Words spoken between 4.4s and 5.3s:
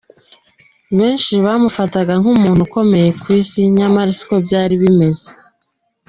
byari bimeze.